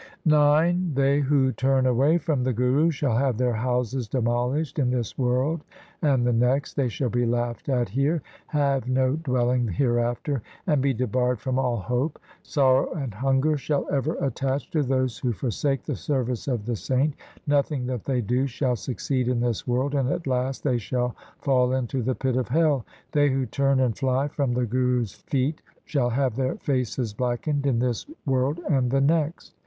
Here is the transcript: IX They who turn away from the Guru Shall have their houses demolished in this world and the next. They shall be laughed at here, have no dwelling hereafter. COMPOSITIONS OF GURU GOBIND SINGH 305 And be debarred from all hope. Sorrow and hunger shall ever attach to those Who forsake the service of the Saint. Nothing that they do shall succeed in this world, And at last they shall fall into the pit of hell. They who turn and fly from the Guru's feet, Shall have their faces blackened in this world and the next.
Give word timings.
IX 0.25 0.79
They 0.95 1.19
who 1.19 1.51
turn 1.51 1.85
away 1.85 2.17
from 2.17 2.43
the 2.43 2.53
Guru 2.53 2.89
Shall 2.89 3.15
have 3.17 3.37
their 3.37 3.53
houses 3.53 4.07
demolished 4.07 4.79
in 4.79 4.89
this 4.89 5.15
world 5.15 5.61
and 6.01 6.25
the 6.25 6.33
next. 6.33 6.73
They 6.73 6.89
shall 6.89 7.11
be 7.11 7.23
laughed 7.27 7.69
at 7.69 7.87
here, 7.89 8.23
have 8.47 8.89
no 8.89 9.15
dwelling 9.17 9.67
hereafter. 9.67 10.41
COMPOSITIONS 10.65 10.65
OF 10.65 10.81
GURU 10.81 10.93
GOBIND 10.93 10.97
SINGH 10.97 11.37
305 11.37 11.37
And 11.37 11.37
be 11.37 11.37
debarred 11.37 11.39
from 11.39 11.59
all 11.59 11.77
hope. 11.77 12.19
Sorrow 12.41 12.93
and 12.99 13.13
hunger 13.13 13.57
shall 13.57 13.87
ever 13.91 14.15
attach 14.15 14.71
to 14.71 14.81
those 14.81 15.19
Who 15.19 15.33
forsake 15.33 15.83
the 15.83 15.95
service 15.95 16.47
of 16.47 16.65
the 16.65 16.75
Saint. 16.75 17.13
Nothing 17.45 17.85
that 17.85 18.05
they 18.05 18.21
do 18.21 18.47
shall 18.47 18.75
succeed 18.75 19.27
in 19.27 19.39
this 19.39 19.67
world, 19.67 19.93
And 19.93 20.09
at 20.09 20.25
last 20.25 20.63
they 20.63 20.79
shall 20.79 21.15
fall 21.37 21.73
into 21.73 22.01
the 22.01 22.15
pit 22.15 22.37
of 22.37 22.47
hell. 22.49 22.87
They 23.11 23.29
who 23.29 23.45
turn 23.45 23.79
and 23.79 23.95
fly 23.95 24.29
from 24.29 24.53
the 24.55 24.65
Guru's 24.65 25.13
feet, 25.13 25.61
Shall 25.85 26.09
have 26.09 26.35
their 26.35 26.55
faces 26.55 27.13
blackened 27.13 27.67
in 27.67 27.77
this 27.77 28.07
world 28.25 28.57
and 28.67 28.89
the 28.89 28.99
next. 29.01 29.53